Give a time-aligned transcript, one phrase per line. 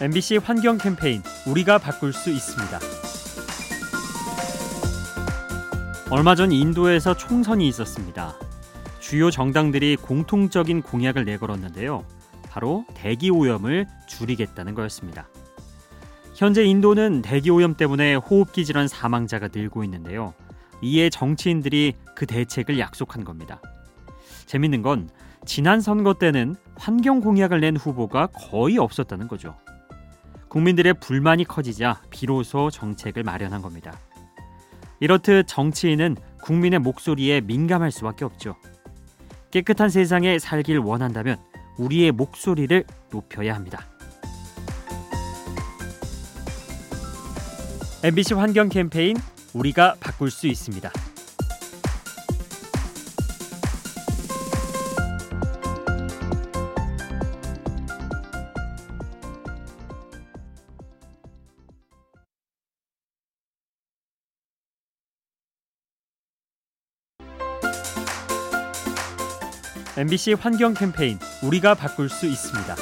[0.00, 2.78] MBC 환경 캠페인 우리가 바꿀 수 있습니다.
[6.08, 8.36] 얼마 전 인도에서 총선이 있었습니다.
[9.00, 12.04] 주요 정당들이 공통적인 공약을 내걸었는데요.
[12.48, 15.28] 바로 대기 오염을 줄이겠다는 거였습니다.
[16.36, 20.32] 현재 인도는 대기 오염 때문에 호흡기 질환 사망자가 늘고 있는데요.
[20.80, 23.60] 이에 정치인들이 그 대책을 약속한 겁니다.
[24.46, 25.10] 재밌는 건
[25.44, 29.56] 지난 선거 때는 환경 공약을 낸 후보가 거의 없었다는 거죠.
[30.48, 33.98] 국민들의 불만이 커지자 비로소 정책을 마련한 겁니다.
[35.00, 38.56] 이렇듯 정치인은 국민의 목소리에 민감할 수밖에 없죠.
[39.50, 41.38] 깨끗한 세상에 살길 원한다면
[41.78, 43.86] 우리의 목소리를 높여야 합니다.
[48.02, 49.16] MBC 환경 캠페인
[49.54, 50.90] 우리가 바꿀 수 있습니다.
[69.98, 72.76] MBC 환경 캠페인 우리가 바꿀 수 있습니다.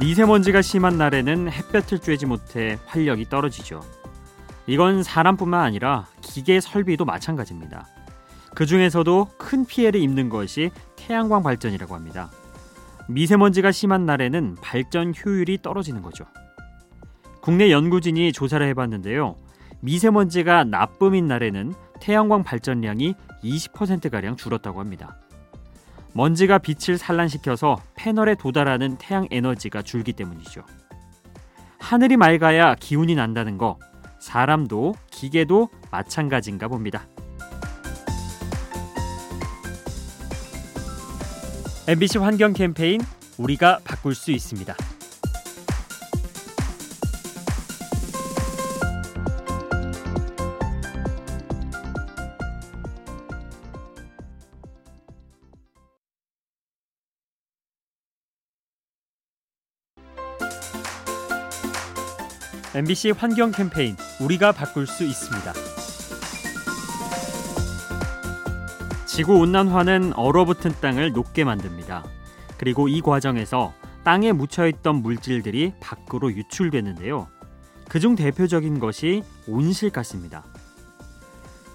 [0.00, 3.80] 미세먼지가 심한 날에는 햇볕을 쬐지 못해 활력이 떨어지죠.
[4.66, 7.86] 이건 사람뿐만 아니라 기계 설비도 마찬가지입니다.
[8.56, 12.32] 그 중에서도 큰 피해를 입는 것이 태양광 발전이라고 합니다.
[13.06, 16.24] 미세먼지가 심한 날에는 발전 효율이 떨어지는 거죠.
[17.40, 19.36] 국내 연구진이 조사를 해봤는데요.
[19.78, 23.14] 미세먼지가 나쁨인 날에는 태양광 발전량이
[23.46, 25.18] 20%가량 줄었다고 합니다.
[26.12, 30.64] 먼지가 빛을 산란시켜서 패널에 도달하는 태양 에너지가 줄기 때문이죠.
[31.78, 33.78] 하늘이 맑아야 기운이 난다는 거
[34.18, 37.06] 사람도 기계도 마찬가지인가 봅니다.
[41.86, 43.00] MBC 환경 캠페인
[43.38, 44.74] 우리가 바꿀 수 있습니다.
[62.76, 65.50] MBC 환경 캠페인 우리가 바꿀 수 있습니다.
[69.06, 72.04] 지구 온난화는 얼어붙은 땅을 녹게 만듭니다.
[72.58, 73.72] 그리고 이 과정에서
[74.04, 77.28] 땅에 묻혀 있던 물질들이 밖으로 유출되는데요.
[77.88, 80.44] 그중 대표적인 것이 온실가스입니다.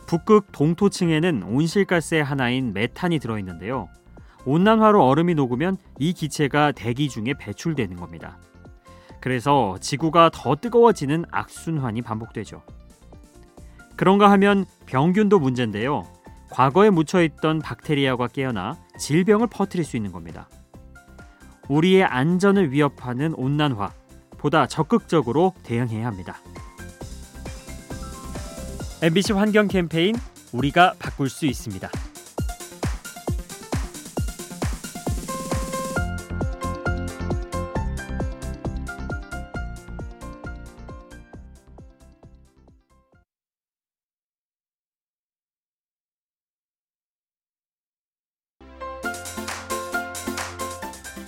[0.05, 3.89] 북극 동토층에는 온실가스의 하나인 메탄이 들어 있는데요.
[4.45, 8.37] 온난화로 얼음이 녹으면 이 기체가 대기 중에 배출되는 겁니다.
[9.21, 12.63] 그래서 지구가 더 뜨거워지는 악순환이 반복되죠.
[13.95, 16.03] 그런가 하면 병균도 문제인데요.
[16.49, 20.49] 과거에 묻혀있던 박테리아가 깨어나 질병을 퍼뜨릴 수 있는 겁니다.
[21.69, 23.91] 우리의 안전을 위협하는 온난화,
[24.37, 26.37] 보다 적극적으로 대응해야 합니다.
[29.03, 30.15] MBC 환경 캠페인
[30.51, 31.89] 우리가 바꿀 수 있습니다.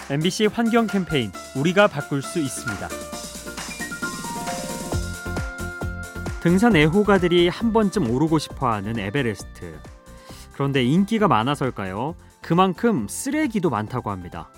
[0.10, 2.90] MBC 환경 캠페인 우리가 바꿀 수 있습니다.
[6.42, 9.80] 등산 애호가들이 한 번쯤 오르고 싶어하는 에베레스트.
[10.52, 12.16] 그런데 인기가 많아서일까요?
[12.42, 14.50] 그만큼 쓰레기도 많다고 합니다.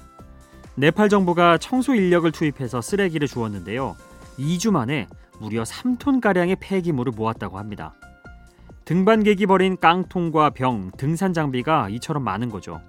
[0.73, 3.95] 네팔 정부가 청소 인력을 투입해서 쓰레기를 주었는데요.
[4.39, 5.07] 2주 만에
[5.39, 7.93] 무려 3톤 가량의 폐기물을 모았다고 합니다.
[8.85, 12.81] 등반객이 버린 깡통과 병, 등산 장비가 이처럼 많은 거죠.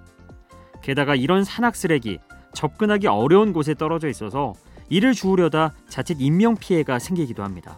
[0.81, 2.19] 게다가 이런 산악 쓰레기
[2.53, 4.53] 접근하기 어려운 곳에 떨어져 있어서
[4.89, 7.77] 이를 주우려다 자칫 인명 피해가 생기기도 합니다.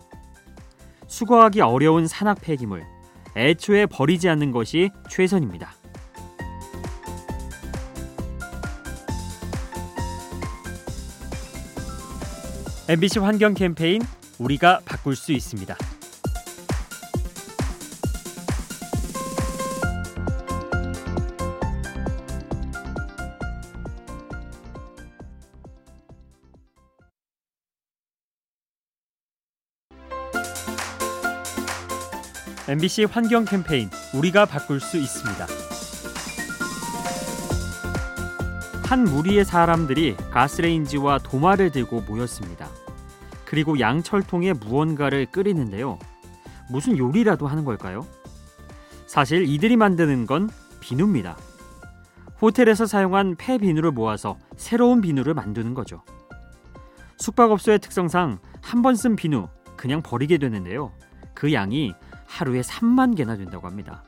[1.08, 2.86] 수거하기 어려운 산악 폐기물,
[3.36, 5.74] 애초에 버리지 않는 것이 최선입니다.
[12.88, 14.02] MBC 환경 캠페인
[14.40, 15.76] 우리가 바꿀 수 있습니다.
[32.70, 35.48] MBC 환경 캠페인 우리가 바꿀 수 있습니다.
[38.84, 42.68] 한 무리의 사람들이 가스레인지와 도마를 들고 모였습니다.
[43.44, 45.98] 그리고 양철통에 무언가를 끓이는데요.
[46.70, 48.06] 무슨 요리라도 하는 걸까요?
[49.08, 50.48] 사실 이들이 만드는 건
[50.80, 51.38] 비누입니다.
[52.40, 56.04] 호텔에서 사용한 폐 비누를 모아서 새로운 비누를 만드는 거죠.
[57.18, 60.92] 숙박업소의 특성상 한 번 쓴 비누 그냥 버리게 되는데요.
[61.34, 61.96] 그 양이
[62.30, 64.04] 하루에 3만 개나 된다고 합니다.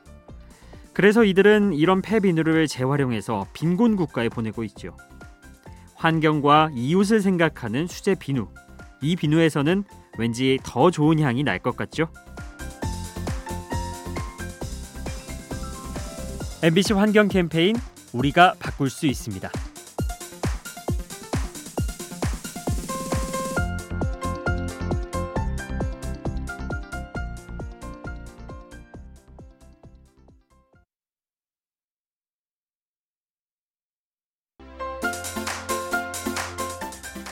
[0.93, 4.95] 그래서 이들은 이런 폐비누를 재활용해서 빈곤 국가에 보내고 있죠.
[5.95, 8.47] 환경과 이웃을 생각하는 수제 비누.
[9.01, 9.83] 이 비누에서는
[10.17, 12.07] 왠지 더 좋은 향이 날 것 같죠?
[16.63, 17.75] MBC 환경 캠페인
[18.13, 19.49] 우리가 바꿀 수 있습니다.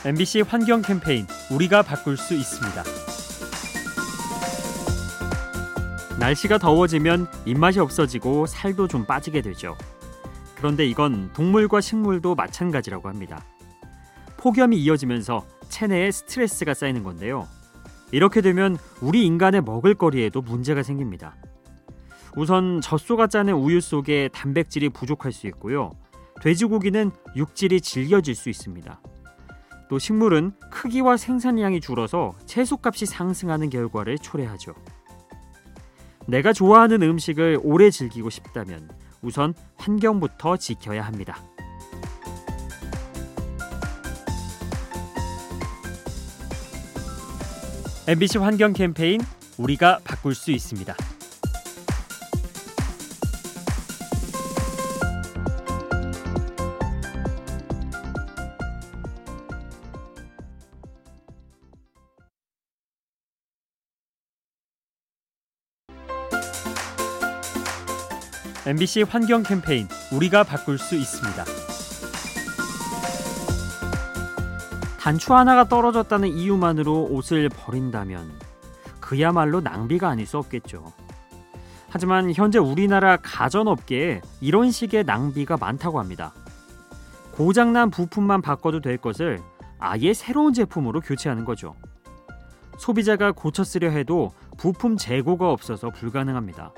[0.05, 2.83] MBC 환경 캠페인 우리가 바꿀 수 있습니다.
[6.17, 9.75] 날씨가 더워지면 입맛이 없어지고 살도 좀 빠지게 되죠.
[10.55, 13.43] 그런데 이건 동물과 식물도 마찬가지라고 합니다.
[14.37, 17.45] 폭염이 이어지면서 체내에 스트레스가 쌓이는 건데요.
[18.13, 21.35] 이렇게 되면 우리 인간의 먹을거리에도 문제가 생깁니다.
[22.37, 25.91] 우선 젖소가 짜는 우유 속에 단백질이 부족할 수 있고요.
[26.41, 29.01] 돼지고기는 육질이 질겨질 수 있습니다.
[29.89, 34.75] 또 식물은 크기와 생산량이 줄어서 채소값이 상승하는 결과를 초래하죠.
[36.27, 38.87] 내가 좋아하는 음식을 오래 즐기고 싶다면
[39.23, 41.43] 우선 환경부터 지켜야 합니다.
[48.41, 49.21] 환경 캠페인
[49.57, 50.95] 우리가 바꿀 수 있습니다.
[68.67, 71.45] MBC 환경 캠페인 우리가 바꿀 수 있습니다.
[74.99, 78.29] 단추 하나가 떨어졌다는 이유만으로 옷을 버린다면
[78.99, 80.91] 그야말로 낭비가 아닐 수 없겠죠.
[81.87, 86.33] 하지만 현재 우리나라 가전업계에 이런 식의 낭비가 많다고 합니다.
[87.31, 89.39] 고장난 부품만 바꿔도 될 것을
[89.79, 91.75] 아예 새로운 제품으로 교체하는 거죠.
[92.77, 96.73] 소비자가 고쳐 쓰려 해도 부품 재고가 없어서 불가능합니다.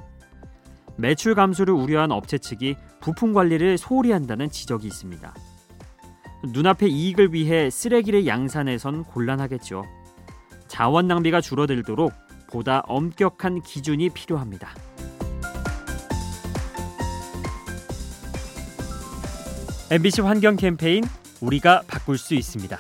[1.01, 5.33] 매출 감소를 우려한 업체 측이 부품 관리를 소홀히 한다는 지적이 있습니다.
[6.53, 9.83] 눈앞의 이익을 위해 쓰레기를 양산해선 곤란하겠죠.
[10.67, 12.13] 자원 낭비가 줄어들도록
[12.51, 14.69] 보다 엄격한 기준이 필요합니다.
[19.89, 21.03] MBC 환경 캠페인
[21.41, 22.77] 우리가 바꿀 수 있습니다.